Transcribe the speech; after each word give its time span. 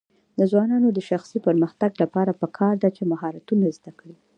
د 0.37 0.39
ځوانانو 0.51 0.87
د 0.93 0.99
شخصي 1.09 1.37
پرمختګ 1.47 1.91
لپاره 2.03 2.37
پکار 2.41 2.73
ده 2.83 2.89
چې 2.95 3.03
مهارتونه 3.11 3.65
زده 3.77 3.91
کړي. 3.99 4.15